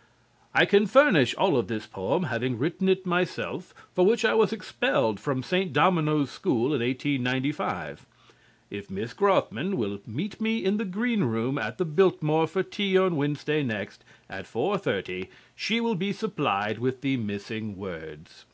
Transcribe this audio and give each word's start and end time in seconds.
_"I 0.54 0.64
can 0.64 0.86
furnish 0.86 1.34
all 1.34 1.58
of 1.58 1.68
this 1.68 1.86
poem, 1.86 2.22
having 2.22 2.56
written 2.58 2.88
it 2.88 3.04
myself, 3.04 3.74
for 3.94 4.02
which 4.06 4.24
I 4.24 4.32
was 4.32 4.50
expelled 4.50 5.20
from 5.20 5.42
St. 5.42 5.74
Domino's 5.74 6.30
School 6.30 6.72
in 6.72 6.80
1895. 6.80 8.06
If 8.70 8.88
Miss 8.90 9.12
Grothman 9.12 9.74
will 9.76 10.00
meet 10.06 10.40
me 10.40 10.64
in 10.64 10.78
the 10.78 10.86
green 10.86 11.24
room 11.24 11.58
at 11.58 11.76
the 11.76 11.84
Biltmore 11.84 12.46
for 12.46 12.62
tea 12.62 12.96
on 12.96 13.16
Wednesday 13.16 13.62
next 13.62 14.02
at 14.30 14.46
4:30, 14.46 15.28
she 15.54 15.80
will 15.82 15.96
be 15.96 16.14
supplied 16.14 16.78
with 16.78 17.02
the 17.02 17.18
missing 17.18 17.76
words. 17.76 18.46